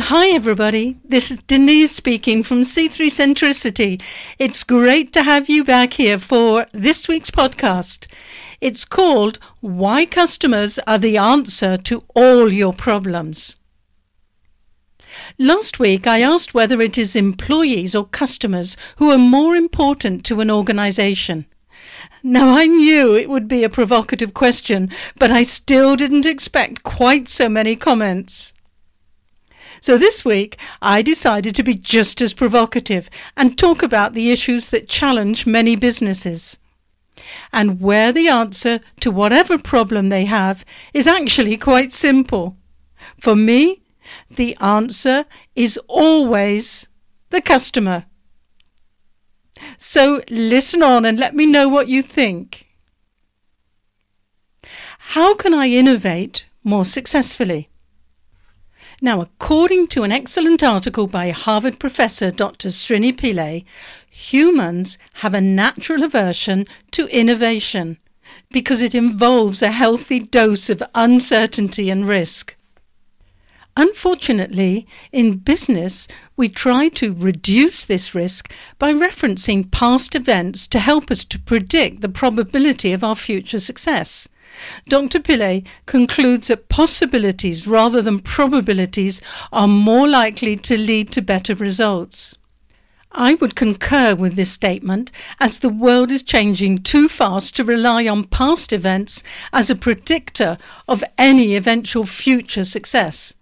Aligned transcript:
Well, 0.00 0.08
hi 0.08 0.30
everybody. 0.30 0.96
This 1.04 1.30
is 1.30 1.42
Denyse 1.42 1.90
speaking 1.90 2.42
from 2.42 2.62
C3 2.62 3.08
Centricity. 3.08 4.02
It's 4.38 4.64
great 4.64 5.12
to 5.12 5.22
have 5.22 5.50
you 5.50 5.62
back 5.62 5.92
here 5.92 6.18
for 6.18 6.64
this 6.72 7.06
week's 7.06 7.30
podcast. 7.30 8.06
It's 8.62 8.86
called 8.86 9.38
Why 9.60 10.06
Customers 10.06 10.78
Are 10.86 10.96
the 10.96 11.18
Answer 11.18 11.76
to 11.76 12.02
All 12.14 12.50
Your 12.50 12.72
Problems. 12.72 13.56
Last 15.38 15.78
week, 15.78 16.06
I 16.06 16.22
asked 16.22 16.54
whether 16.54 16.80
it 16.80 16.96
is 16.96 17.14
employees 17.14 17.94
or 17.94 18.06
customers 18.06 18.78
who 18.96 19.10
are 19.10 19.18
more 19.18 19.54
important 19.54 20.24
to 20.24 20.40
an 20.40 20.50
organization. 20.50 21.44
Now, 22.22 22.56
I 22.56 22.64
knew 22.64 23.14
it 23.14 23.28
would 23.28 23.48
be 23.48 23.64
a 23.64 23.68
provocative 23.68 24.32
question, 24.32 24.88
but 25.18 25.30
I 25.30 25.42
still 25.42 25.94
didn't 25.94 26.24
expect 26.24 26.84
quite 26.84 27.28
so 27.28 27.50
many 27.50 27.76
comments. 27.76 28.54
So 29.80 29.96
this 29.96 30.24
week, 30.24 30.58
I 30.82 31.02
decided 31.02 31.54
to 31.54 31.62
be 31.62 31.74
just 31.74 32.20
as 32.20 32.34
provocative 32.34 33.08
and 33.36 33.56
talk 33.56 33.82
about 33.82 34.12
the 34.12 34.30
issues 34.30 34.70
that 34.70 34.88
challenge 34.88 35.46
many 35.46 35.74
businesses. 35.74 36.58
And 37.52 37.80
where 37.80 38.12
the 38.12 38.28
answer 38.28 38.80
to 39.00 39.10
whatever 39.10 39.58
problem 39.58 40.08
they 40.08 40.26
have 40.26 40.64
is 40.92 41.06
actually 41.06 41.56
quite 41.56 41.92
simple. 41.92 42.56
For 43.18 43.34
me, 43.34 43.82
the 44.30 44.56
answer 44.60 45.24
is 45.56 45.78
always 45.88 46.88
the 47.30 47.40
customer. 47.40 48.04
So 49.76 50.22
listen 50.30 50.82
on 50.82 51.04
and 51.04 51.18
let 51.18 51.34
me 51.34 51.46
know 51.46 51.68
what 51.68 51.88
you 51.88 52.02
think. 52.02 52.66
How 55.14 55.34
can 55.34 55.54
I 55.54 55.68
innovate 55.68 56.46
more 56.62 56.84
successfully? 56.84 57.69
Now, 59.02 59.22
according 59.22 59.86
to 59.88 60.02
an 60.02 60.12
excellent 60.12 60.62
article 60.62 61.06
by 61.06 61.30
Harvard 61.30 61.78
professor 61.78 62.30
Dr. 62.30 62.68
Srini 62.68 63.16
Pillay, 63.16 63.64
humans 64.10 64.98
have 65.14 65.32
a 65.32 65.40
natural 65.40 66.02
aversion 66.02 66.66
to 66.90 67.06
innovation 67.06 67.96
because 68.50 68.82
it 68.82 68.94
involves 68.94 69.62
a 69.62 69.70
healthy 69.70 70.18
dose 70.18 70.68
of 70.68 70.82
uncertainty 70.94 71.88
and 71.88 72.06
risk. 72.06 72.56
Unfortunately, 73.74 74.86
in 75.12 75.38
business, 75.38 76.06
we 76.36 76.50
try 76.50 76.90
to 76.90 77.14
reduce 77.14 77.86
this 77.86 78.14
risk 78.14 78.52
by 78.78 78.92
referencing 78.92 79.70
past 79.70 80.14
events 80.14 80.66
to 80.66 80.78
help 80.78 81.10
us 81.10 81.24
to 81.24 81.38
predict 81.38 82.02
the 82.02 82.08
probability 82.10 82.92
of 82.92 83.02
our 83.02 83.16
future 83.16 83.60
success. 83.60 84.28
Dr. 84.88 85.20
Pillay 85.20 85.64
concludes 85.86 86.48
that 86.48 86.68
possibilities 86.68 87.66
rather 87.66 88.02
than 88.02 88.20
probabilities 88.20 89.20
are 89.52 89.68
more 89.68 90.08
likely 90.08 90.56
to 90.56 90.76
lead 90.76 91.12
to 91.12 91.22
better 91.22 91.54
results. 91.54 92.36
I 93.12 93.34
would 93.34 93.56
concur 93.56 94.14
with 94.14 94.36
this 94.36 94.52
statement 94.52 95.10
as 95.40 95.58
the 95.58 95.68
world 95.68 96.12
is 96.12 96.22
changing 96.22 96.78
too 96.78 97.08
fast 97.08 97.56
to 97.56 97.64
rely 97.64 98.06
on 98.06 98.24
past 98.24 98.72
events 98.72 99.22
as 99.52 99.68
a 99.68 99.74
predictor 99.74 100.58
of 100.86 101.02
any 101.18 101.56
eventual 101.56 102.04
future 102.04 102.64
success. 102.64 103.34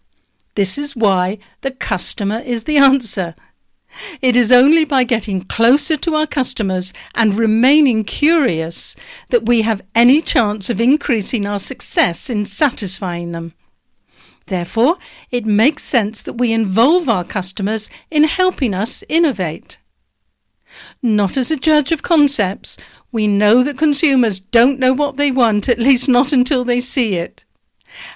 This 0.55 0.79
is 0.79 0.97
why 0.97 1.39
the 1.61 1.70
customer 1.70 2.39
is 2.39 2.64
the 2.64 2.79
answer. 2.79 3.34
It 4.20 4.36
is 4.36 4.53
only 4.53 4.84
by 4.84 5.05
getting 5.05 5.42
closer 5.42 5.96
to 5.96 6.14
our 6.14 6.27
customers 6.27 6.92
and 7.14 7.35
remaining 7.35 8.05
curious 8.05 8.95
that 9.30 9.46
we 9.46 9.63
have 9.63 9.83
any 9.95 10.20
chance 10.20 10.68
of 10.70 10.80
increasing 10.80 11.46
our 11.46 11.58
success 11.58 12.29
in 12.29 12.46
satisfying 12.46 13.33
them. 13.33 13.55
Therefore, 14.46 14.96
it 15.30 15.46
makes 15.46 15.85
sense 15.85 16.23
that 16.23 16.39
we 16.39 16.52
involve 16.52 17.08
our 17.08 17.24
customers 17.24 17.90
in 18.11 18.24
helping 18.24 18.74
us 18.74 19.05
innovate. 19.08 19.79
Not 21.02 21.36
as 21.36 21.51
a 21.51 21.57
judge 21.57 21.92
of 21.92 22.02
concepts, 22.02 22.77
we 23.11 23.27
know 23.27 23.63
that 23.63 23.79
consumers 23.79 24.40
don't 24.40 24.79
know 24.79 24.92
what 24.92 25.17
they 25.17 25.30
want, 25.30 25.68
at 25.68 25.79
least 25.79 26.08
not 26.08 26.33
until 26.33 26.64
they 26.64 26.80
see 26.80 27.17
it. 27.17 27.45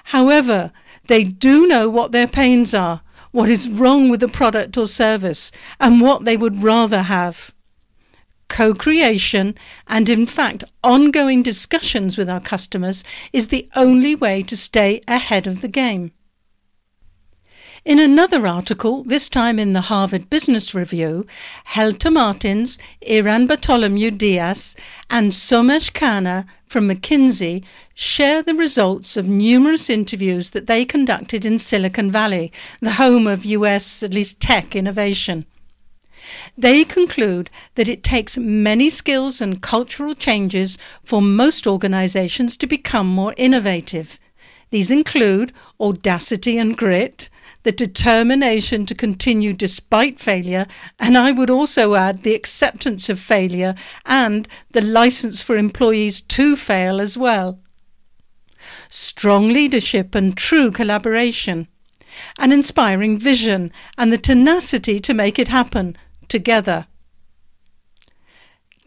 However, 0.05 0.71
they 1.07 1.23
do 1.23 1.67
know 1.67 1.89
what 1.89 2.11
their 2.11 2.27
pains 2.27 2.73
are, 2.73 3.01
what 3.33 3.49
is 3.49 3.67
wrong 3.67 4.07
with 4.09 4.21
the 4.21 4.29
product 4.29 4.77
or 4.77 4.87
service, 4.87 5.51
and 5.79 5.99
what 5.99 6.23
they 6.23 6.37
would 6.37 6.63
rather 6.63 7.01
have. 7.01 7.53
Co 8.47 8.73
creation 8.73 9.55
and, 9.87 10.07
in 10.07 10.25
fact, 10.25 10.63
ongoing 10.83 11.43
discussions 11.43 12.17
with 12.17 12.29
our 12.29 12.39
customers 12.39 13.03
is 13.33 13.47
the 13.47 13.67
only 13.75 14.15
way 14.15 14.43
to 14.43 14.55
stay 14.55 15.01
ahead 15.07 15.47
of 15.47 15.61
the 15.61 15.67
game. 15.67 16.11
In 17.85 17.99
another 17.99 18.47
article, 18.47 19.03
this 19.03 19.27
time 19.27 19.59
in 19.59 19.73
the 19.73 19.81
Harvard 19.81 20.29
Business 20.29 20.73
Review, 20.73 21.25
Helter 21.65 22.09
Martins, 22.09 22.77
Iran 23.01 23.45
Bartholomew 23.45 24.09
Diaz, 24.09 24.73
and 25.09 25.33
Somesh 25.33 25.91
Khanna 25.91 26.45
from 26.65 26.87
McKinsey 26.87 27.61
share 27.93 28.41
the 28.41 28.53
results 28.53 29.17
of 29.17 29.27
numerous 29.27 29.89
interviews 29.89 30.51
that 30.51 30.65
they 30.67 30.85
conducted 30.85 31.43
in 31.43 31.59
Silicon 31.59 32.09
Valley, 32.09 32.53
the 32.79 32.91
home 32.91 33.27
of 33.27 33.43
US, 33.43 34.01
at 34.01 34.13
least 34.13 34.39
tech 34.39 34.77
innovation. 34.77 35.45
They 36.57 36.85
conclude 36.85 37.49
that 37.75 37.89
it 37.89 38.01
takes 38.01 38.37
many 38.37 38.89
skills 38.89 39.41
and 39.41 39.61
cultural 39.61 40.15
changes 40.15 40.77
for 41.03 41.21
most 41.21 41.67
organizations 41.67 42.55
to 42.57 42.65
become 42.65 43.07
more 43.07 43.33
innovative. 43.35 44.21
These 44.69 44.89
include 44.89 45.51
audacity 45.81 46.57
and 46.57 46.77
grit, 46.77 47.27
the 47.63 47.71
determination 47.71 48.85
to 48.85 48.95
continue 48.95 49.53
despite 49.53 50.19
failure, 50.19 50.67
and 50.99 51.17
I 51.17 51.31
would 51.31 51.49
also 51.49 51.95
add 51.95 52.21
the 52.21 52.35
acceptance 52.35 53.09
of 53.09 53.19
failure 53.19 53.75
and 54.05 54.47
the 54.71 54.81
license 54.81 55.41
for 55.41 55.57
employees 55.57 56.21
to 56.21 56.55
fail 56.55 57.01
as 57.01 57.17
well. 57.17 57.59
Strong 58.89 59.49
leadership 59.49 60.15
and 60.15 60.37
true 60.37 60.71
collaboration, 60.71 61.67
an 62.37 62.51
inspiring 62.51 63.17
vision, 63.17 63.71
and 63.97 64.11
the 64.11 64.17
tenacity 64.17 64.99
to 64.99 65.13
make 65.13 65.39
it 65.39 65.47
happen 65.47 65.97
together. 66.27 66.87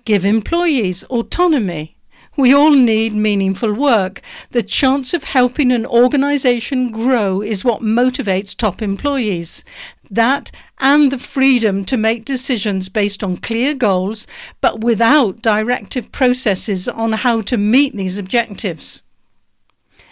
Give 0.05 0.25
employees 0.25 1.03
autonomy 1.05 1.96
we 2.37 2.55
all 2.55 2.73
need 2.73 3.15
meaningful 3.15 3.73
work. 3.73 4.21
The 4.51 4.63
chance 4.63 5.15
of 5.15 5.25
helping 5.25 5.73
an 5.73 5.87
organization 5.87 6.91
grow 6.91 7.41
is 7.41 7.65
what 7.65 7.81
motivates 7.81 8.57
top 8.57 8.83
employees. 8.83 9.65
That 10.11 10.51
and 10.79 11.11
the 11.11 11.19
freedom 11.19 11.85
to 11.87 11.97
make 11.97 12.25
decisions 12.25 12.89
based 12.89 13.25
on 13.25 13.39
clear 13.39 13.75
goals, 13.75 14.27
but 14.61 14.83
without 14.83 15.43
directive 15.43 16.13
processes 16.13 16.87
on 16.89 17.13
how 17.13 17.41
to 17.43 17.57
meet 17.57 17.97
these 17.97 18.19
objectives. 18.19 19.03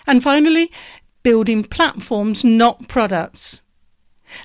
And 0.06 0.22
finally, 0.22 0.70
building 1.22 1.64
platforms, 1.64 2.44
not 2.44 2.88
products. 2.88 3.62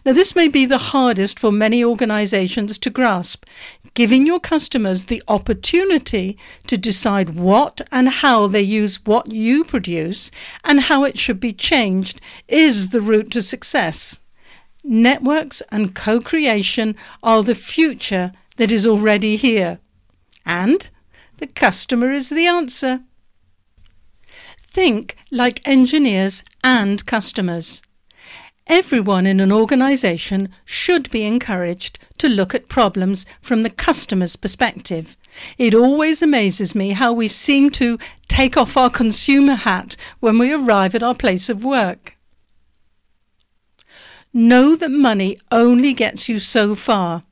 Now, 0.06 0.14
this 0.14 0.36
may 0.36 0.48
be 0.48 0.66
the 0.66 0.78
hardest 0.78 1.40
for 1.40 1.52
many 1.52 1.84
organizations 1.84 2.78
to 2.80 2.90
grasp. 2.90 3.46
Giving 3.94 4.26
your 4.26 4.40
customers 4.40 5.06
the 5.06 5.24
opportunity 5.28 6.38
to 6.68 6.78
decide 6.78 7.36
what 7.36 7.82
and 7.92 8.10
how 8.10 8.48
they 8.48 8.62
use 8.62 9.04
what 9.06 9.32
you 9.32 9.64
produce 9.64 10.32
and 10.64 10.82
how 10.82 11.04
it 11.04 11.18
should 11.18 11.40
be 11.40 11.54
changed 11.54 12.22
is 12.48 12.90
the 12.90 13.02
route 13.02 13.32
to 13.32 13.42
success. 13.42 14.20
Networks 14.84 15.62
and 15.72 15.94
co 15.94 16.20
creation 16.22 16.96
are 17.22 17.44
the 17.44 17.56
future 17.56 18.32
that 18.58 18.72
is 18.72 18.86
already 18.86 19.36
here. 19.36 19.80
And 20.46 20.90
the 21.38 21.48
customer 21.48 22.12
is 22.12 22.30
the 22.30 22.48
answer. 22.48 23.02
Think 24.62 25.16
like 25.32 25.68
engineers 25.68 26.44
and 26.64 27.06
customers. 27.06 27.82
Everyone 28.70 29.26
in 29.26 29.40
an 29.40 29.52
organization 29.52 30.50
should 30.64 31.10
be 31.10 31.24
encouraged 31.24 31.98
to 32.20 32.30
look 32.30 32.54
at 32.54 32.70
problems 32.70 33.26
from 33.42 33.64
the 33.64 33.70
customer's 33.72 34.36
perspective. 34.36 35.18
It 35.58 35.74
always 35.74 36.22
amazes 36.22 36.76
me 36.76 36.92
how 36.92 37.12
we 37.12 37.28
seem 37.28 37.72
to 37.72 37.98
take 38.28 38.58
off 38.58 38.78
our 38.78 38.92
consumer 38.92 39.56
hat 39.56 39.96
when 40.20 40.38
we 40.38 40.54
arrive 40.54 40.94
at 40.94 41.02
our 41.02 41.16
place 41.16 41.50
of 41.50 41.64
work. 41.64 42.16
Know 44.32 44.76
that 44.76 44.92
money 44.92 45.40
only 45.52 45.96
gets 45.96 46.30
you 46.30 46.40
so 46.40 46.76
far. 46.76 47.24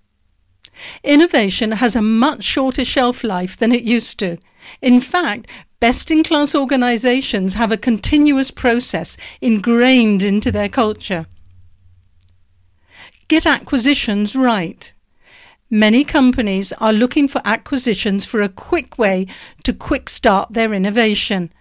Innovation 1.03 1.73
has 1.73 1.95
a 1.95 2.01
much 2.01 2.43
shorter 2.43 2.83
shelf 2.83 3.23
life 3.23 3.55
than 3.55 3.71
it 3.71 3.83
used 3.83 4.17
to. 4.19 4.37
In 4.81 4.99
fact, 5.01 5.49
Best 5.79 6.09
in 6.09 6.23
class 6.23 6.55
organizations 6.55 7.53
have 7.53 7.71
a 7.71 7.77
continuous 7.77 8.49
process 8.49 9.15
ingrained 9.41 10.23
into 10.23 10.51
their 10.51 10.69
culture. 10.69 11.27
Get 13.27 13.45
acquisitions 13.45 14.35
right. 14.35 14.91
Many 15.69 16.03
companies 16.03 16.71
are 16.73 16.93
looking 16.93 17.27
for 17.27 17.41
acquisitions 17.45 18.25
for 18.25 18.41
a 18.41 18.49
quick 18.49 18.97
way 18.97 19.27
to 19.63 19.73
quick 19.73 20.09
start 20.09 20.53
their 20.53 20.73
innovation. 20.73 21.51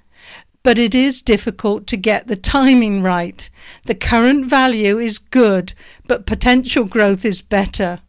but 0.67 0.79
it 0.79 0.97
is 0.97 1.23
difficult 1.23 1.87
to 1.87 1.97
get 1.97 2.27
the 2.27 2.35
timing 2.35 3.01
right. 3.01 3.49
The 3.85 3.95
current 3.95 4.47
value 4.47 4.99
is 4.99 5.21
good, 5.21 5.75
but 6.09 6.27
potential 6.27 6.87
growth 6.87 7.25
is 7.25 7.41
better. 7.41 8.01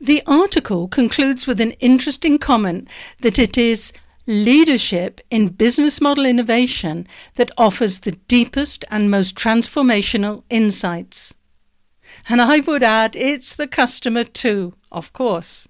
The 0.00 0.20
article 0.26 0.88
concludes 0.88 1.46
with 1.46 1.60
an 1.60 1.70
interesting 1.78 2.38
comment 2.38 2.88
that 3.20 3.38
it 3.38 3.56
is 3.56 3.92
leadership 4.26 5.20
in 5.30 5.48
business 5.48 6.00
model 6.00 6.26
innovation 6.26 7.06
that 7.36 7.50
offers 7.56 8.00
the 8.00 8.12
deepest 8.12 8.84
and 8.90 9.10
most 9.10 9.36
transformational 9.36 10.44
insights. 10.50 11.34
And 12.28 12.40
I 12.40 12.60
would 12.60 12.82
add, 12.82 13.16
it's 13.16 13.54
the 13.54 13.66
customer 13.66 14.24
too, 14.24 14.74
of 14.92 15.12
course. 15.12 15.68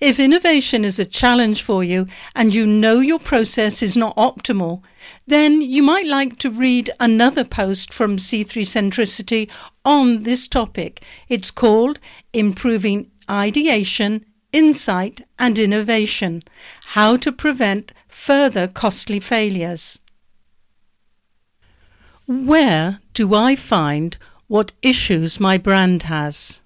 If 0.00 0.20
innovation 0.20 0.84
is 0.84 0.98
a 0.98 1.06
challenge 1.06 1.62
for 1.62 1.82
you 1.82 2.06
and 2.34 2.54
you 2.54 2.66
know 2.66 3.00
your 3.00 3.18
process 3.18 3.82
is 3.82 3.96
not 3.96 4.16
optimal, 4.16 4.82
then 5.26 5.62
you 5.62 5.82
might 5.82 6.06
like 6.06 6.38
to 6.40 6.50
read 6.50 6.90
another 7.00 7.44
post 7.44 7.92
from 7.92 8.18
C3 8.18 8.62
Centricity 8.62 9.50
on 9.84 10.24
this 10.24 10.48
topic. 10.48 11.02
It's 11.28 11.50
called 11.50 11.98
Improving 12.32 13.10
Ideation, 13.30 14.26
Insight 14.54 15.20
and 15.36 15.58
Innovation 15.58 16.40
How 16.94 17.16
to 17.16 17.32
Prevent 17.32 17.90
Further 18.06 18.68
Costly 18.68 19.18
Failures. 19.18 20.00
Where 22.28 23.00
do 23.14 23.34
I 23.34 23.56
find 23.56 24.16
what 24.46 24.70
issues 24.80 25.40
my 25.40 25.58
brand 25.58 26.04
has? 26.04 26.62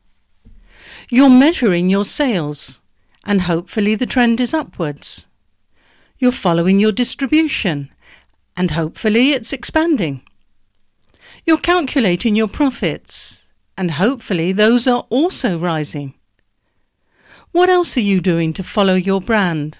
You're 1.08 1.30
measuring 1.30 1.88
your 1.88 2.04
sales 2.04 2.82
and 3.24 3.40
hopefully 3.40 3.94
the 3.94 4.04
trend 4.04 4.38
is 4.38 4.52
upwards. 4.52 5.26
You're 6.18 6.30
following 6.30 6.78
your 6.78 6.92
distribution, 6.92 7.88
and 8.54 8.72
hopefully 8.72 9.30
it's 9.30 9.54
expanding. 9.54 10.20
You're 11.46 11.56
calculating 11.56 12.36
your 12.36 12.48
profits, 12.48 13.48
and 13.78 13.92
hopefully 13.92 14.52
those 14.52 14.86
are 14.86 15.06
also 15.08 15.58
rising. 15.58 16.17
What 17.52 17.70
else 17.70 17.96
are 17.96 18.00
you 18.00 18.20
doing 18.20 18.52
to 18.54 18.62
follow 18.62 18.94
your 18.94 19.20
brand? 19.20 19.78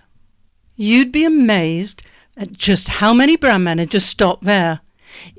You'd 0.74 1.12
be 1.12 1.24
amazed 1.24 2.02
at 2.36 2.52
just 2.52 2.88
how 2.88 3.12
many 3.12 3.36
brand 3.36 3.64
managers 3.64 4.04
stop 4.04 4.42
there, 4.42 4.80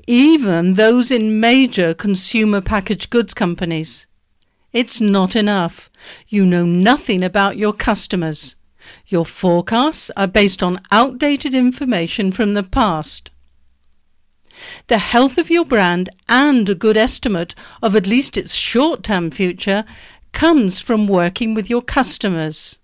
even 0.06 0.74
those 0.74 1.10
in 1.10 1.40
major 1.40 1.94
consumer 1.94 2.60
packaged 2.60 3.10
goods 3.10 3.34
companies. 3.34 4.06
It's 4.72 5.00
not 5.00 5.34
enough. 5.34 5.90
You 6.28 6.46
know 6.46 6.64
nothing 6.64 7.24
about 7.24 7.56
your 7.56 7.72
customers. 7.72 8.54
Your 9.06 9.26
forecasts 9.26 10.10
are 10.16 10.28
based 10.28 10.62
on 10.62 10.80
outdated 10.92 11.54
information 11.54 12.30
from 12.32 12.54
the 12.54 12.62
past. 12.62 13.30
The 14.86 14.98
health 14.98 15.38
of 15.38 15.50
your 15.50 15.64
brand 15.64 16.10
and 16.28 16.68
a 16.68 16.74
good 16.74 16.96
estimate 16.96 17.54
of 17.82 17.96
at 17.96 18.06
least 18.06 18.36
its 18.36 18.54
short 18.54 19.02
term 19.02 19.30
future 19.30 19.84
comes 20.32 20.80
from 20.80 21.06
working 21.06 21.54
with 21.54 21.70
your 21.70 21.82
customers. 21.82 22.78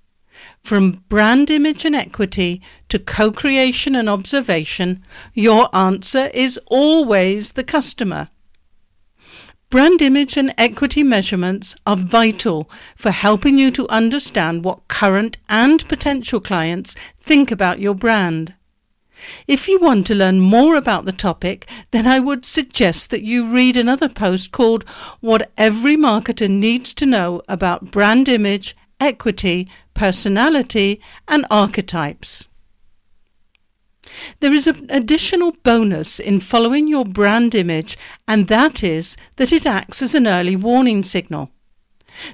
From 0.63 1.05
brand 1.09 1.51
image 1.51 1.85
and 1.85 1.95
equity 1.95 2.61
to 2.89 2.99
co 2.99 3.33
creation 3.33 3.95
and 3.95 4.09
observation, 4.09 5.03
your 5.33 5.75
answer 5.75 6.31
is 6.35 6.59
always 6.67 7.53
the 7.53 7.65
customer. 7.65 8.29
Brand 9.69 10.01
image 10.01 10.37
and 10.37 10.55
equity 10.57 11.03
measurements 11.03 11.75
are 11.87 11.97
vital 11.97 12.71
for 12.95 13.11
helping 13.11 13.59
you 13.59 13.71
to 13.73 13.89
understand 13.89 14.65
what 14.65 14.87
current 14.87 15.39
and 15.49 15.87
potential 15.89 16.41
clients 16.41 16.95
think 17.19 17.51
about 17.51 17.81
your 17.81 17.95
brand. 17.95 18.55
If 19.47 19.69
you 19.69 19.81
want 19.81 20.07
to 20.09 20.15
learn 20.15 20.41
more 20.41 20.77
about 20.77 21.05
the 21.05 21.13
topic, 21.13 21.69
then 21.91 22.07
I 22.07 22.21
would 22.21 22.45
suggest 22.45 23.11
that 23.11 23.23
you 23.23 23.51
read 23.51 23.77
another 23.77 24.09
post 24.09 24.53
called 24.53 24.85
What 25.21 25.51
Every 25.57 25.97
Marketer 25.97 26.51
Needs 26.51 26.93
to 26.95 27.07
Know 27.07 27.43
About 27.49 27.91
Brand 27.91 28.29
Image, 28.29 28.77
Equity, 29.01 29.69
Personality, 29.95 31.01
and 31.29 31.45
Archetypes. 31.51 32.49
There 34.41 34.53
is 34.53 34.67
an 34.67 34.87
additional 34.89 35.53
bonus 35.63 36.21
in 36.21 36.41
following 36.41 36.89
your 36.89 37.05
brand 37.05 37.55
image, 37.55 37.99
and 38.29 38.49
that 38.49 38.83
is 38.83 39.17
that 39.37 39.53
it 39.53 39.67
acts 39.67 40.01
as 40.01 40.15
an 40.15 40.27
early 40.27 40.57
warning 40.57 41.03
signal. 41.03 41.51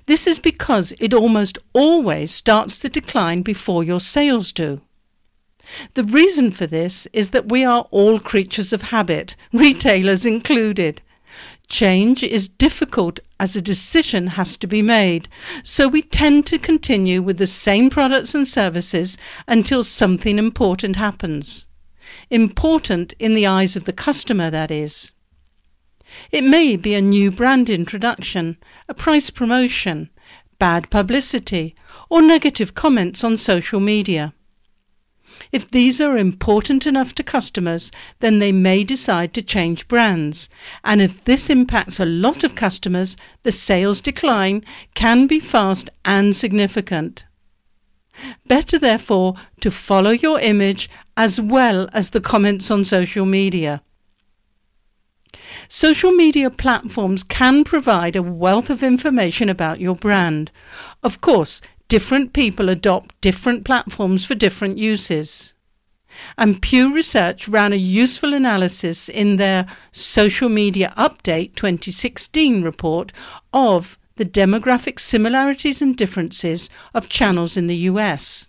This 0.06 0.26
is 0.26 0.38
because 0.38 0.92
it 1.00 1.14
almost 1.14 1.58
always 1.72 2.32
starts 2.32 2.78
the 2.78 2.88
decline 2.88 3.42
before 3.42 3.82
your 3.82 4.00
sales 4.00 4.52
do. 4.52 4.80
The 5.94 6.04
reason 6.04 6.50
for 6.50 6.66
this 6.66 7.06
is 7.12 7.30
that 7.30 7.48
we 7.50 7.64
are 7.64 7.86
all 7.90 8.18
creatures 8.18 8.72
of 8.72 8.82
habit, 8.82 9.36
retailers 9.52 10.26
included. 10.26 11.02
Change 11.68 12.22
is 12.22 12.48
difficult 12.48 13.20
as 13.40 13.56
a 13.56 13.62
decision 13.62 14.28
has 14.28 14.56
to 14.58 14.66
be 14.66 14.82
made, 14.82 15.28
so 15.62 15.88
we 15.88 16.02
tend 16.02 16.46
to 16.46 16.58
continue 16.58 17.22
with 17.22 17.38
the 17.38 17.46
same 17.46 17.88
products 17.88 18.34
and 18.34 18.46
services 18.46 19.16
until 19.48 19.82
something 19.82 20.38
important 20.38 20.96
happens. 20.96 21.66
Important 22.30 23.14
in 23.18 23.34
the 23.34 23.46
eyes 23.46 23.74
of 23.74 23.84
the 23.84 23.92
customer, 23.92 24.50
that 24.50 24.70
is. 24.70 25.14
It 26.30 26.44
may 26.44 26.76
be 26.76 26.94
a 26.94 27.00
new 27.00 27.30
brand 27.30 27.70
introduction, 27.70 28.58
a 28.88 28.94
price 28.94 29.30
promotion, 29.30 30.10
bad 30.58 30.90
publicity, 30.90 31.74
or 32.10 32.20
negative 32.20 32.74
comments 32.74 33.24
on 33.24 33.36
social 33.38 33.80
media. 33.80 34.34
If 35.52 35.70
these 35.70 36.00
are 36.00 36.16
important 36.16 36.86
enough 36.86 37.14
to 37.16 37.22
customers, 37.22 37.92
then 38.20 38.38
they 38.38 38.52
may 38.52 38.84
decide 38.84 39.34
to 39.34 39.42
change 39.42 39.86
brands. 39.86 40.48
And 40.82 41.02
if 41.02 41.22
this 41.24 41.50
impacts 41.50 42.00
a 42.00 42.06
lot 42.06 42.42
of 42.42 42.54
customers, 42.54 43.18
the 43.42 43.52
sales 43.52 44.00
decline 44.00 44.64
can 44.94 45.26
be 45.26 45.38
fast 45.38 45.90
and 46.06 46.34
significant. 46.34 47.26
Better, 48.46 48.78
therefore, 48.78 49.34
to 49.60 49.70
follow 49.70 50.10
your 50.10 50.40
image 50.40 50.88
as 51.16 51.40
well 51.40 51.88
as 51.92 52.10
the 52.10 52.20
comments 52.20 52.70
on 52.70 52.84
social 52.84 53.26
media. 53.26 53.82
Social 55.68 56.12
media 56.12 56.50
platforms 56.50 57.22
can 57.22 57.64
provide 57.64 58.16
a 58.16 58.22
wealth 58.22 58.70
of 58.70 58.82
information 58.82 59.48
about 59.48 59.80
your 59.80 59.94
brand. 59.94 60.50
Of 61.02 61.20
course, 61.20 61.60
different 61.92 62.32
people 62.32 62.70
adopt 62.70 63.20
different 63.20 63.66
platforms 63.66 64.24
for 64.24 64.34
different 64.34 64.78
uses. 64.78 65.54
And 66.38 66.62
Pew 66.62 66.94
Research 66.94 67.46
ran 67.46 67.74
a 67.74 67.76
useful 67.76 68.32
analysis 68.32 69.10
in 69.10 69.36
their 69.36 69.66
Social 69.90 70.48
Media 70.48 70.94
Update 70.96 71.54
2016 71.54 72.62
report 72.62 73.12
of 73.52 73.98
the 74.16 74.24
demographic 74.24 75.00
similarities 75.00 75.82
and 75.82 75.94
differences 75.94 76.70
of 76.94 77.10
channels 77.10 77.58
in 77.58 77.66
the 77.66 77.84
US. 77.90 78.48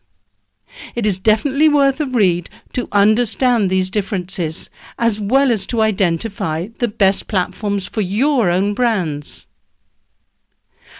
It 0.95 1.05
is 1.05 1.19
definitely 1.19 1.67
worth 1.67 1.99
a 1.99 2.05
read 2.05 2.49
to 2.71 2.87
understand 2.93 3.69
these 3.69 3.89
differences, 3.89 4.69
as 4.97 5.19
well 5.19 5.51
as 5.51 5.67
to 5.67 5.81
identify 5.81 6.69
the 6.79 6.87
best 6.87 7.27
platforms 7.27 7.87
for 7.87 7.99
your 7.99 8.49
own 8.49 8.73
brands. 8.73 9.47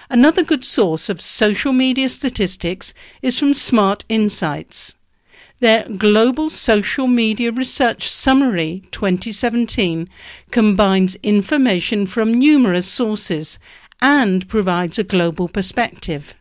Another 0.09 0.43
good 0.43 0.65
source 0.65 1.09
of 1.09 1.21
social 1.21 1.73
media 1.73 2.09
statistics 2.09 2.93
is 3.21 3.39
from 3.39 3.53
Smart 3.53 4.05
Insights. 4.09 4.95
Their 5.59 5.87
Global 5.87 6.49
Social 6.49 7.07
Media 7.07 7.51
Research 7.51 8.09
Summary 8.09 8.83
2017 8.91 10.09
combines 10.51 11.15
information 11.23 12.05
from 12.05 12.33
numerous 12.33 12.87
sources 12.87 13.59
and 14.01 14.47
provides 14.49 14.99
a 14.99 15.05
global 15.05 15.47
perspective. 15.47 16.35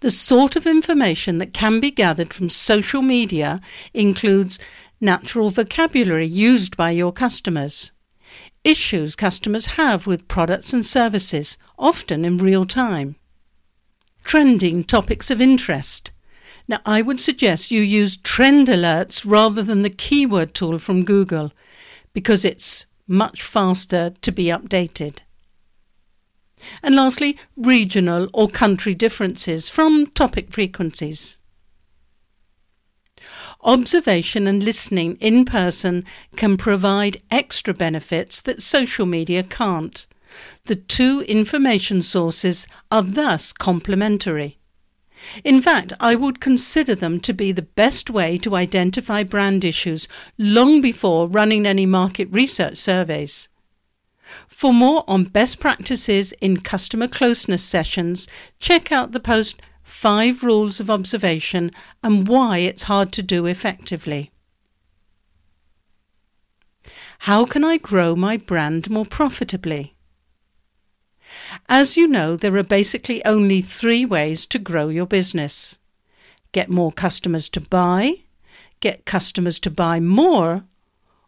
The 0.00 0.10
sort 0.10 0.56
of 0.56 0.66
information 0.66 1.38
that 1.38 1.54
can 1.54 1.80
be 1.80 1.90
gathered 1.90 2.34
from 2.34 2.50
social 2.50 3.00
media 3.00 3.62
includes 3.94 4.58
natural 5.00 5.48
vocabulary 5.48 6.26
used 6.26 6.76
by 6.76 6.90
your 6.90 7.12
customers, 7.12 7.92
issues 8.66 9.14
customers 9.14 9.66
have 9.66 10.06
with 10.06 10.28
products 10.28 10.72
and 10.72 10.84
services, 10.84 11.56
often 11.78 12.24
in 12.24 12.36
real 12.36 12.66
time, 12.66 13.14
trending 14.24 14.82
topics 14.82 15.30
of 15.30 15.40
interest. 15.40 16.10
Now, 16.66 16.80
I 16.84 17.00
would 17.00 17.20
suggest 17.20 17.70
you 17.70 17.80
use 17.80 18.16
trend 18.16 18.66
alerts 18.66 19.24
rather 19.24 19.62
than 19.62 19.82
the 19.82 19.90
keyword 19.90 20.52
tool 20.52 20.80
from 20.80 21.04
Google 21.04 21.52
because 22.12 22.44
it's 22.44 22.86
much 23.06 23.40
faster 23.42 24.10
to 24.10 24.32
be 24.32 24.46
updated. 24.46 25.18
And 26.82 26.96
lastly, 26.96 27.38
regional 27.56 28.28
or 28.34 28.48
country 28.48 28.94
differences 28.94 29.68
from 29.68 30.08
topic 30.08 30.50
frequencies. 30.50 31.38
Observation 33.66 34.46
and 34.46 34.62
listening 34.62 35.16
in 35.16 35.44
person 35.44 36.04
can 36.36 36.56
provide 36.56 37.20
extra 37.32 37.74
benefits 37.74 38.40
that 38.40 38.62
social 38.62 39.06
media 39.06 39.42
can't. 39.42 40.06
The 40.66 40.76
two 40.76 41.22
information 41.22 42.00
sources 42.00 42.68
are 42.92 43.02
thus 43.02 43.52
complementary. 43.52 44.58
In 45.42 45.60
fact, 45.60 45.92
I 45.98 46.14
would 46.14 46.40
consider 46.40 46.94
them 46.94 47.18
to 47.20 47.32
be 47.32 47.50
the 47.50 47.62
best 47.62 48.08
way 48.08 48.38
to 48.38 48.54
identify 48.54 49.24
brand 49.24 49.64
issues 49.64 50.06
long 50.38 50.80
before 50.80 51.26
running 51.26 51.66
any 51.66 51.86
market 51.86 52.28
research 52.30 52.76
surveys. 52.76 53.48
For 54.46 54.72
more 54.72 55.02
on 55.08 55.24
best 55.24 55.58
practices 55.58 56.32
in 56.40 56.58
customer 56.58 57.08
closeness 57.08 57.64
sessions, 57.64 58.28
check 58.60 58.92
out 58.92 59.10
the 59.10 59.20
post 59.20 59.60
5 59.96 60.42
Rules 60.42 60.78
of 60.78 60.90
Observation 60.90 61.70
and 62.02 62.28
Why 62.28 62.58
It's 62.58 62.82
Hard 62.82 63.12
to 63.12 63.22
Do 63.22 63.46
Effectively. 63.46 64.30
How 67.20 67.46
can 67.46 67.64
I 67.64 67.78
grow 67.78 68.14
my 68.14 68.36
brand 68.36 68.90
more 68.90 69.06
profitably? 69.06 69.96
As 71.66 71.96
you 71.96 72.06
know, 72.06 72.36
there 72.36 72.54
are 72.56 72.62
basically 72.62 73.24
only 73.24 73.62
three 73.62 74.04
ways 74.04 74.44
to 74.46 74.58
grow 74.58 74.88
your 74.88 75.06
business 75.06 75.78
get 76.52 76.68
more 76.68 76.92
customers 76.92 77.48
to 77.48 77.60
buy, 77.62 78.16
get 78.80 79.06
customers 79.06 79.58
to 79.60 79.70
buy 79.70 79.98
more, 79.98 80.64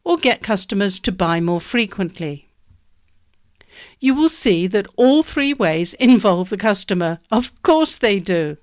or 0.05 0.19
get 0.19 0.43
customers 0.43 0.99
to 0.99 1.11
buy 1.11 1.41
more 1.41 1.61
frequently. 1.61 2.48
You 4.01 4.15
will 4.15 4.29
see 4.29 4.67
that 4.69 4.87
all 4.97 5.23
three 5.23 5.53
ways 5.53 5.95
involve 5.95 6.49
the 6.51 6.57
customer. 6.57 7.21
Of 7.31 7.63
course 7.63 7.99
they 7.99 8.19
do. 8.19 8.57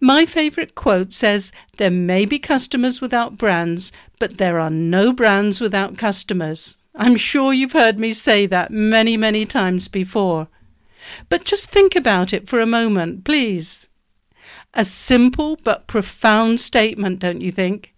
My 0.00 0.26
favourite 0.26 0.74
quote 0.74 1.12
says, 1.12 1.52
There 1.78 1.90
may 1.90 2.24
be 2.24 2.38
customers 2.38 3.00
without 3.00 3.38
brands, 3.38 3.92
but 4.18 4.38
there 4.38 4.58
are 4.60 4.70
no 4.70 5.12
brands 5.12 5.60
without 5.60 5.96
customers. 5.96 6.76
I'm 6.94 7.16
sure 7.16 7.52
you've 7.52 7.72
heard 7.72 7.98
me 7.98 8.12
say 8.12 8.46
that 8.46 8.70
many, 8.70 9.16
many 9.16 9.46
times 9.46 9.88
before. 9.88 10.48
But 11.28 11.44
just 11.44 11.70
think 11.70 11.96
about 11.96 12.32
it 12.32 12.48
for 12.48 12.60
a 12.60 12.66
moment, 12.66 13.24
please. 13.24 13.88
A 14.74 14.84
simple 14.84 15.58
but 15.64 15.86
profound 15.86 16.60
statement, 16.60 17.18
don't 17.18 17.40
you 17.40 17.50
think? 17.50 17.91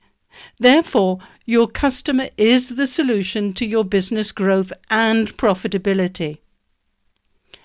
Therefore, 0.59 1.19
your 1.45 1.69
customer 1.69 2.29
is 2.37 2.71
the 2.71 2.87
solution 2.87 3.53
to 3.55 3.67
your 3.67 3.85
business 3.85 4.33
growth 4.33 4.73
and 4.91 5.37
profitability. 5.37 6.39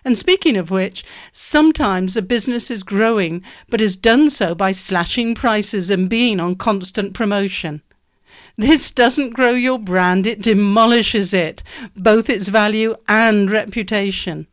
And 0.06 0.18
speaking 0.18 0.56
of 0.56 0.72
which, 0.72 1.04
sometimes 1.32 2.16
a 2.16 2.22
business 2.22 2.72
is 2.72 2.84
growing 2.84 3.44
but 3.70 3.80
has 3.80 3.96
done 3.96 4.30
so 4.30 4.56
by 4.56 4.72
slashing 4.72 5.36
prices 5.36 5.90
and 5.90 6.10
being 6.10 6.40
on 6.40 6.56
constant 6.56 7.14
promotion. 7.14 7.82
This 8.58 8.92
doesn't 8.92 9.34
grow 9.34 9.52
your 9.52 9.80
brand, 9.80 10.26
it 10.26 10.42
demolishes 10.42 11.34
it, 11.34 11.64
both 11.96 12.30
its 12.30 12.48
value 12.48 12.96
and 13.08 13.52
reputation. 13.52 14.48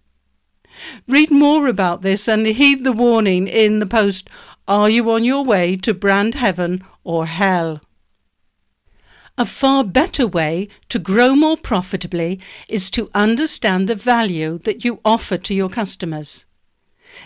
Read 1.09 1.31
more 1.31 1.67
about 1.67 2.03
this 2.03 2.29
and 2.29 2.47
heed 2.47 2.85
the 2.85 2.93
warning 2.93 3.49
in 3.49 3.79
the 3.79 3.87
post 3.87 4.29
Are 4.69 4.91
you 4.91 5.11
on 5.11 5.25
your 5.25 5.45
way 5.45 5.77
to 5.77 5.95
brand 5.95 6.35
heaven 6.35 6.85
or 7.03 7.27
hell? 7.27 7.81
A 9.39 9.45
far 9.45 9.85
better 9.85 10.27
way 10.27 10.69
to 10.89 10.99
grow 10.99 11.37
more 11.37 11.59
profitably 11.59 12.41
is 12.69 12.91
to 12.93 13.11
understand 13.15 13.87
the 13.87 13.95
value 13.95 14.59
that 14.61 14.83
you 14.83 15.01
offer 15.05 15.37
to 15.37 15.55
your 15.55 15.69
customers. 15.69 16.47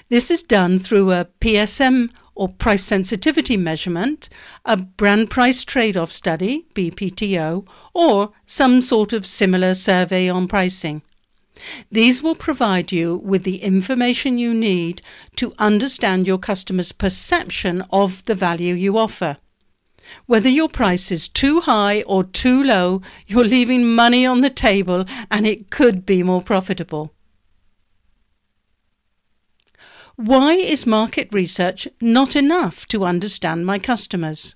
This 0.09 0.29
is 0.29 0.43
done 0.43 0.81
through 0.81 1.13
a 1.13 1.29
PSM 1.41 2.11
or 2.35 2.49
price 2.49 2.83
sensitivity 2.83 3.57
measurement, 3.57 4.29
a 4.65 4.77
brand 4.77 5.31
price 5.31 5.65
trade 5.65 5.97
off 5.97 6.11
study, 6.11 6.67
BPTO, 6.75 7.67
or 7.95 8.33
some 8.45 8.83
sort 8.83 9.13
of 9.13 9.25
similar 9.25 9.75
survey 9.75 10.29
on 10.29 10.49
pricing. 10.49 11.03
These 11.93 12.23
will 12.23 12.35
provide 12.35 12.91
you 12.91 13.17
with 13.19 13.45
the 13.45 13.63
information 13.63 14.39
you 14.39 14.53
need 14.53 15.03
to 15.37 15.53
understand 15.59 16.27
your 16.27 16.39
customer's 16.39 16.91
perception 16.91 17.85
of 17.93 18.25
the 18.25 18.35
value 18.35 18.75
you 18.75 18.99
offer. 18.99 19.37
Whether 20.27 20.49
your 20.49 20.69
price 20.69 21.11
is 21.11 21.29
too 21.29 21.61
high 21.61 22.03
or 22.03 22.25
too 22.25 22.63
low, 22.63 23.03
you're 23.27 23.45
leaving 23.45 23.95
money 23.95 24.27
on 24.27 24.41
the 24.41 24.51
table 24.51 25.05
and 25.31 25.47
it 25.47 25.71
could 25.71 26.07
be 26.07 26.23
more 26.23 26.43
profitable. 26.43 27.15
Why 30.17 30.53
is 30.53 30.87
market 30.87 31.33
research 31.33 31.89
not 32.01 32.37
enough 32.37 32.87
to 32.89 33.05
understand 33.05 33.65
my 33.65 33.79
customers? 33.79 34.55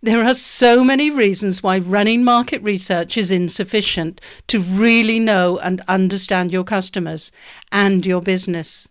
There 0.00 0.24
are 0.24 0.34
so 0.34 0.84
many 0.84 1.10
reasons 1.10 1.62
why 1.62 1.78
running 1.78 2.24
market 2.24 2.62
research 2.62 3.16
is 3.16 3.30
insufficient 3.30 4.20
to 4.46 4.60
really 4.60 5.18
know 5.18 5.58
and 5.58 5.82
understand 5.88 6.52
your 6.52 6.64
customers 6.64 7.32
and 7.72 8.06
your 8.06 8.22
business. 8.22 8.88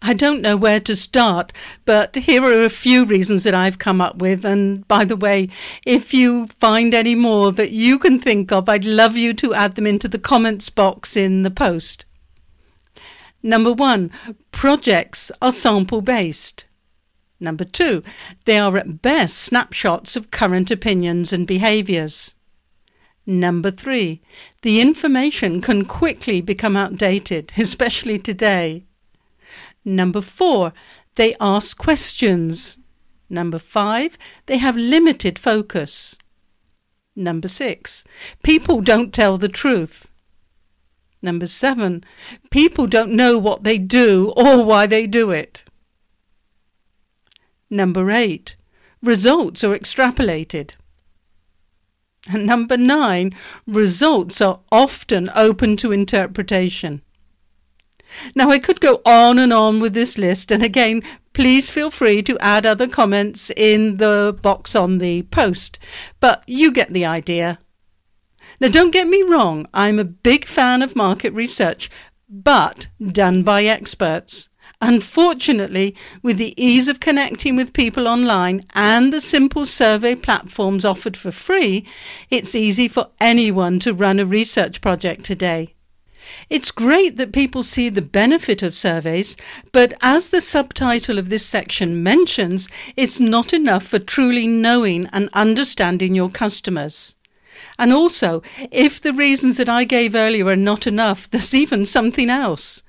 I 0.00 0.14
don't 0.14 0.42
know 0.42 0.56
where 0.56 0.80
to 0.80 0.94
start, 0.94 1.52
but 1.84 2.14
here 2.14 2.44
are 2.44 2.64
a 2.64 2.70
few 2.70 3.04
reasons 3.04 3.42
that 3.44 3.54
I've 3.54 3.78
come 3.78 4.00
up 4.00 4.18
with. 4.18 4.44
And 4.44 4.86
by 4.86 5.04
the 5.04 5.16
way, 5.16 5.48
if 5.84 6.14
you 6.14 6.46
find 6.46 6.94
any 6.94 7.14
more 7.14 7.50
that 7.52 7.72
you 7.72 7.98
can 7.98 8.20
think 8.20 8.52
of, 8.52 8.68
I'd 8.68 8.84
love 8.84 9.16
you 9.16 9.34
to 9.34 9.54
add 9.54 9.74
them 9.74 9.86
into 9.86 10.06
the 10.06 10.18
comments 10.18 10.70
box 10.70 11.16
in 11.16 11.42
the 11.42 11.50
post. 11.50 12.04
Number 13.42 13.72
one, 13.72 14.10
projects 14.52 15.30
are 15.42 15.52
sample 15.52 16.00
based. 16.00 16.66
Number 17.40 17.64
two, 17.64 18.02
they 18.44 18.58
are 18.58 18.76
at 18.76 19.02
best 19.02 19.38
snapshots 19.38 20.16
of 20.16 20.30
current 20.30 20.70
opinions 20.70 21.32
and 21.32 21.46
behaviours. 21.46 22.34
Number 23.26 23.70
three, 23.70 24.22
the 24.62 24.80
information 24.80 25.60
can 25.60 25.84
quickly 25.84 26.40
become 26.40 26.76
outdated, 26.76 27.52
especially 27.58 28.18
today. 28.18 28.87
Number 29.88 30.20
four, 30.20 30.74
they 31.14 31.34
ask 31.40 31.78
questions. 31.78 32.76
Number 33.30 33.58
five, 33.58 34.18
they 34.44 34.58
have 34.58 34.76
limited 34.76 35.38
focus. 35.38 36.18
Number 37.16 37.48
six, 37.48 38.04
people 38.42 38.82
don't 38.82 39.14
tell 39.14 39.38
the 39.38 39.48
truth. 39.48 40.10
Number 41.22 41.46
seven, 41.46 42.04
people 42.50 42.86
don't 42.86 43.12
know 43.12 43.38
what 43.38 43.64
they 43.64 43.78
do 43.78 44.34
or 44.36 44.62
why 44.62 44.86
they 44.86 45.06
do 45.06 45.30
it. 45.30 45.64
Number 47.70 48.10
eight, 48.10 48.56
results 49.02 49.64
are 49.64 49.76
extrapolated. 49.76 50.72
And 52.30 52.44
number 52.44 52.76
nine, 52.76 53.34
results 53.66 54.42
are 54.42 54.60
often 54.70 55.30
open 55.34 55.78
to 55.78 55.92
interpretation. 55.92 57.00
Now, 58.34 58.50
I 58.50 58.58
could 58.58 58.80
go 58.80 59.00
on 59.04 59.38
and 59.38 59.52
on 59.52 59.80
with 59.80 59.94
this 59.94 60.18
list, 60.18 60.50
and 60.50 60.62
again, 60.62 61.02
please 61.32 61.70
feel 61.70 61.90
free 61.90 62.22
to 62.22 62.38
add 62.40 62.66
other 62.66 62.88
comments 62.88 63.50
in 63.56 63.98
the 63.98 64.38
box 64.42 64.74
on 64.74 64.98
the 64.98 65.22
post, 65.22 65.78
but 66.20 66.42
you 66.46 66.72
get 66.72 66.92
the 66.92 67.04
idea. 67.04 67.58
Now, 68.60 68.68
don't 68.68 68.90
get 68.90 69.06
me 69.06 69.22
wrong, 69.22 69.66
I'm 69.72 69.98
a 69.98 70.04
big 70.04 70.44
fan 70.46 70.82
of 70.82 70.96
market 70.96 71.32
research, 71.32 71.90
but 72.28 72.88
done 73.00 73.42
by 73.42 73.64
experts. 73.64 74.48
Unfortunately, 74.80 75.96
with 76.22 76.38
the 76.38 76.54
ease 76.56 76.86
of 76.86 77.00
connecting 77.00 77.56
with 77.56 77.72
people 77.72 78.06
online 78.06 78.62
and 78.74 79.12
the 79.12 79.20
simple 79.20 79.66
survey 79.66 80.14
platforms 80.14 80.84
offered 80.84 81.16
for 81.16 81.32
free, 81.32 81.84
it's 82.30 82.54
easy 82.54 82.86
for 82.86 83.10
anyone 83.20 83.80
to 83.80 83.92
run 83.92 84.20
a 84.20 84.26
research 84.26 84.80
project 84.80 85.24
today. 85.24 85.74
It's 86.50 86.70
great 86.70 87.16
that 87.16 87.32
people 87.32 87.62
see 87.62 87.88
the 87.88 88.02
benefit 88.02 88.62
of 88.62 88.74
surveys, 88.74 89.36
but 89.72 89.92
as 90.02 90.28
the 90.28 90.40
subtitle 90.40 91.18
of 91.18 91.28
this 91.28 91.46
section 91.46 92.02
mentions, 92.02 92.68
it's 92.96 93.20
not 93.20 93.52
enough 93.52 93.84
for 93.84 93.98
truly 93.98 94.46
knowing 94.46 95.06
and 95.12 95.28
understanding 95.32 96.14
your 96.14 96.30
customers. 96.30 97.16
And 97.78 97.92
also, 97.92 98.42
if 98.70 99.00
the 99.00 99.12
reasons 99.12 99.56
that 99.56 99.68
I 99.68 99.84
gave 99.84 100.14
earlier 100.14 100.46
are 100.46 100.56
not 100.56 100.86
enough, 100.86 101.30
there's 101.30 101.54
even 101.54 101.84
something 101.84 102.30
else. 102.30 102.82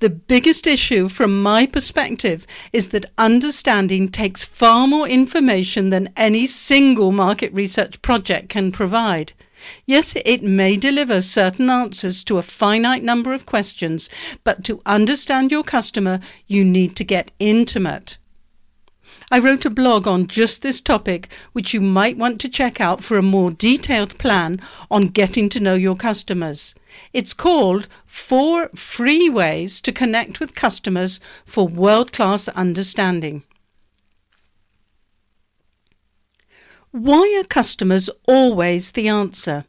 The 0.00 0.10
biggest 0.10 0.66
issue 0.66 1.08
from 1.08 1.42
my 1.42 1.66
perspective 1.66 2.46
is 2.72 2.90
that 2.90 3.10
understanding 3.16 4.10
takes 4.10 4.44
far 4.44 4.86
more 4.86 5.08
information 5.08 5.88
than 5.88 6.12
any 6.16 6.46
single 6.46 7.10
market 7.10 7.52
research 7.54 8.02
project 8.02 8.50
can 8.50 8.70
provide. 8.70 9.32
Yes, 9.86 10.14
it 10.24 10.42
may 10.42 10.76
deliver 10.76 11.22
certain 11.22 11.70
answers 11.70 12.24
to 12.24 12.38
a 12.38 12.42
finite 12.42 13.02
number 13.02 13.32
of 13.32 13.46
questions, 13.46 14.08
but 14.44 14.64
to 14.64 14.80
understand 14.86 15.50
your 15.50 15.64
customer, 15.64 16.20
you 16.46 16.64
need 16.64 16.96
to 16.96 17.04
get 17.04 17.30
intimate. 17.38 18.18
I 19.30 19.38
wrote 19.38 19.64
a 19.64 19.70
blog 19.70 20.06
on 20.06 20.26
just 20.26 20.62
this 20.62 20.80
topic, 20.80 21.32
which 21.52 21.72
you 21.72 21.80
might 21.80 22.18
want 22.18 22.40
to 22.42 22.48
check 22.48 22.80
out 22.80 23.02
for 23.02 23.16
a 23.16 23.22
more 23.22 23.50
detailed 23.50 24.18
plan 24.18 24.60
on 24.90 25.08
getting 25.08 25.48
to 25.50 25.60
know 25.60 25.74
your 25.74 25.96
customers. 25.96 26.74
It's 27.12 27.32
called 27.32 27.88
Four 28.06 28.68
Free 28.74 29.30
Ways 29.30 29.80
to 29.82 29.92
Connect 29.92 30.38
with 30.38 30.54
Customers 30.54 31.20
for 31.46 31.66
World 31.66 32.12
Class 32.12 32.48
Understanding. 32.48 33.42
Why 36.92 37.40
are 37.40 37.46
customers 37.48 38.10
always 38.28 38.92
the 38.92 39.08
answer? 39.08 39.64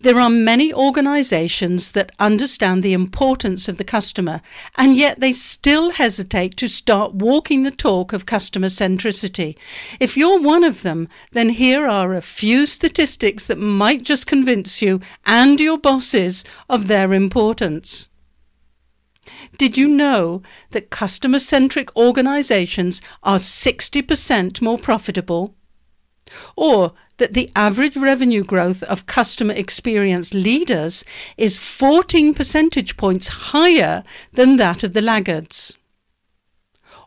There 0.00 0.20
are 0.20 0.30
many 0.30 0.72
organizations 0.72 1.90
that 1.92 2.12
understand 2.20 2.84
the 2.84 2.92
importance 2.92 3.66
of 3.66 3.76
the 3.76 3.82
customer, 3.82 4.40
and 4.78 4.96
yet 4.96 5.18
they 5.18 5.32
still 5.32 5.90
hesitate 5.90 6.56
to 6.58 6.68
start 6.68 7.16
walking 7.16 7.64
the 7.64 7.72
talk 7.72 8.12
of 8.12 8.24
customer 8.24 8.68
centricity. 8.68 9.56
If 9.98 10.16
you're 10.16 10.40
one 10.40 10.62
of 10.62 10.82
them, 10.82 11.08
then 11.32 11.48
here 11.48 11.88
are 11.88 12.14
a 12.14 12.20
few 12.20 12.66
statistics 12.66 13.44
that 13.46 13.58
might 13.58 14.04
just 14.04 14.28
convince 14.28 14.80
you 14.80 15.00
and 15.26 15.58
your 15.58 15.76
bosses 15.76 16.44
of 16.68 16.86
their 16.86 17.12
importance. 17.12 18.08
Did 19.58 19.76
you 19.76 19.88
know 19.88 20.42
that 20.70 20.90
customer 20.90 21.40
centric 21.40 21.96
organizations 21.96 23.02
are 23.24 23.38
60% 23.38 24.62
more 24.62 24.78
profitable? 24.78 25.56
Or 26.56 26.92
that 27.18 27.34
the 27.34 27.50
average 27.54 27.96
revenue 27.96 28.42
growth 28.42 28.82
of 28.84 29.06
customer 29.06 29.54
experience 29.54 30.34
leaders 30.34 31.04
is 31.36 31.58
14 31.58 32.34
percentage 32.34 32.96
points 32.96 33.28
higher 33.28 34.02
than 34.32 34.56
that 34.56 34.82
of 34.82 34.92
the 34.92 35.02
laggards. 35.02 35.78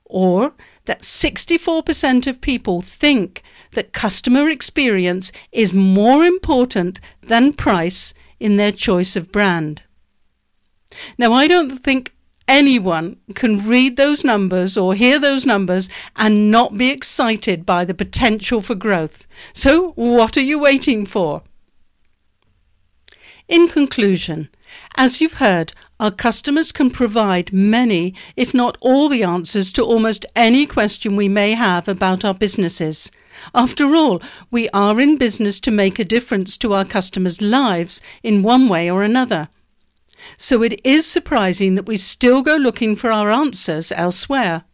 Or 0.05 0.53
that 0.85 1.01
64% 1.01 2.27
of 2.27 2.41
people 2.41 2.81
think 2.81 3.41
that 3.71 3.91
customer 3.91 4.49
experience 4.49 5.31
is 5.51 5.73
more 5.73 6.23
important 6.23 6.99
than 7.21 7.53
price 7.53 8.13
in 8.39 8.57
their 8.57 8.71
choice 8.71 9.15
of 9.15 9.31
brand. 9.31 9.83
Now, 11.17 11.33
I 11.33 11.47
don't 11.47 11.77
think 11.79 12.14
anyone 12.47 13.17
can 13.33 13.67
read 13.67 13.97
those 13.97 14.23
numbers 14.23 14.77
or 14.77 14.93
hear 14.93 15.19
those 15.19 15.45
numbers 15.45 15.89
and 16.15 16.51
not 16.51 16.77
be 16.77 16.89
excited 16.89 17.65
by 17.65 17.85
the 17.85 17.93
potential 17.93 18.61
for 18.61 18.75
growth. 18.75 19.27
So, 19.53 19.91
what 19.91 20.37
are 20.37 20.41
you 20.41 20.59
waiting 20.59 21.05
for? 21.05 21.43
In 23.47 23.67
conclusion, 23.67 24.49
as 24.95 25.21
you've 25.21 25.35
heard, 25.35 25.73
our 25.99 26.11
customers 26.11 26.71
can 26.71 26.89
provide 26.89 27.53
many, 27.53 28.13
if 28.35 28.53
not 28.53 28.77
all, 28.81 29.07
the 29.07 29.23
answers 29.23 29.71
to 29.73 29.83
almost 29.83 30.25
any 30.35 30.65
question 30.65 31.15
we 31.15 31.29
may 31.29 31.51
have 31.51 31.87
about 31.87 32.25
our 32.25 32.33
businesses. 32.33 33.11
After 33.53 33.95
all, 33.95 34.21
we 34.51 34.67
are 34.69 34.99
in 34.99 35.17
business 35.17 35.59
to 35.61 35.71
make 35.71 35.99
a 35.99 36.05
difference 36.05 36.57
to 36.57 36.73
our 36.73 36.85
customers' 36.85 37.41
lives 37.41 38.01
in 38.23 38.43
one 38.43 38.67
way 38.67 38.89
or 38.89 39.03
another. 39.03 39.49
So 40.37 40.61
it 40.63 40.79
is 40.83 41.05
surprising 41.05 41.75
that 41.75 41.87
we 41.87 41.97
still 41.97 42.41
go 42.41 42.55
looking 42.55 42.95
for 42.95 43.11
our 43.11 43.29
answers 43.29 43.91
elsewhere. 43.91 44.65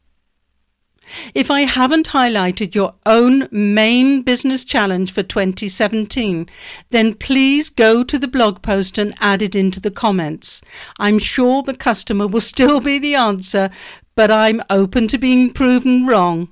If 1.33 1.51
I 1.51 1.61
haven't 1.61 2.09
highlighted 2.09 2.73
your 2.73 2.95
own 3.05 3.47
main 3.51 4.21
business 4.21 4.63
challenge 4.63 5.11
for 5.11 5.23
2017, 5.23 6.47
then 6.89 7.15
please 7.15 7.69
go 7.69 8.03
to 8.03 8.17
the 8.17 8.27
blog 8.27 8.61
post 8.61 8.97
and 8.97 9.13
add 9.19 9.41
it 9.41 9.55
into 9.55 9.81
the 9.81 9.91
comments. 9.91 10.61
I'm 10.99 11.19
sure 11.19 11.63
the 11.63 11.75
customer 11.75 12.27
will 12.27 12.41
still 12.41 12.79
be 12.79 12.97
the 12.97 13.15
answer, 13.15 13.69
but 14.15 14.31
I'm 14.31 14.61
open 14.69 15.07
to 15.09 15.17
being 15.17 15.51
proven 15.51 16.05
wrong. 16.05 16.49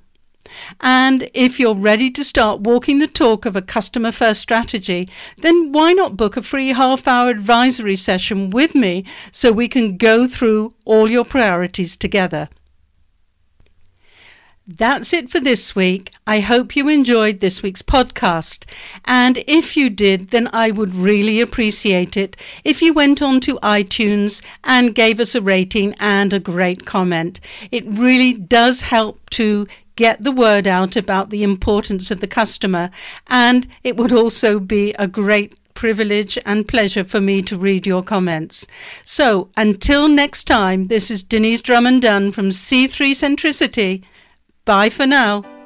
And 0.82 1.30
if 1.34 1.60
you're 1.60 1.76
ready 1.76 2.12
to 2.12 2.24
start 2.24 2.62
walking 2.62 3.00
the 3.00 3.08
talk 3.08 3.46
of 3.46 3.56
a 3.56 3.62
customer 3.62 4.12
first 4.12 4.42
strategy, 4.42 5.10
then 5.38 5.72
why 5.72 5.94
not 5.94 6.18
book 6.18 6.38
a 6.38 6.42
free 6.42 6.70
half 6.70 7.08
hour 7.08 7.30
advisory 7.30 7.96
session 7.96 8.50
with 8.50 8.76
me 8.76 9.06
so 9.32 9.52
we 9.52 9.68
can 9.68 9.98
go 9.98 10.28
through 10.28 10.74
all 10.86 11.10
your 11.10 11.26
priorities 11.26 11.96
together? 11.98 12.50
That's 14.72 15.14
it 15.14 15.32
for 15.32 15.40
this 15.40 15.76
week. 15.76 16.12
I 16.28 16.42
hope 16.42 16.76
you 16.76 16.88
enjoyed 16.90 17.40
this 17.40 17.64
week's 17.64 17.82
podcast. 17.82 18.66
And 19.04 19.44
if 19.48 19.76
you 19.76 19.90
did, 19.90 20.30
then 20.30 20.48
I 20.54 20.70
would 20.70 20.94
really 20.94 21.42
appreciate 21.42 22.16
it 22.16 22.38
if 22.64 22.80
you 22.80 22.94
went 22.94 23.20
on 23.20 23.40
to 23.42 23.56
iTunes 23.64 24.44
and 24.64 24.94
gave 24.94 25.20
us 25.20 25.34
a 25.34 25.42
rating 25.42 25.96
and 26.00 26.32
a 26.32 26.40
great 26.40 26.86
comment. 26.86 27.40
It 27.72 27.84
really 27.88 28.34
does 28.34 28.82
help 28.82 29.28
to 29.32 29.66
get 30.00 30.24
the 30.24 30.32
word 30.32 30.66
out 30.66 30.96
about 30.96 31.30
the 31.30 31.44
importance 31.44 32.10
of 32.10 32.22
the 32.22 32.28
customer, 32.42 32.90
and 33.28 33.68
it 33.84 33.98
would 33.98 34.14
also 34.14 34.58
be 34.58 34.94
a 34.94 35.10
great 35.10 35.60
privilege 35.74 36.40
and 36.46 36.70
pleasure 36.70 37.04
for 37.04 37.20
me 37.20 37.42
to 37.42 37.58
read 37.58 37.86
your 37.86 38.02
comments. 38.02 38.66
So 39.04 39.50
until 39.58 40.08
next 40.08 40.46
time, 40.46 40.88
this 40.88 41.12
is 41.12 41.22
Denyse 41.22 41.62
Drummond 41.62 42.04
Dunn 42.04 42.32
from 42.32 42.50
C3 42.50 43.12
Centricity. 43.12 44.06
Bye 44.64 44.90
for 44.90 45.06
now. 45.06 45.59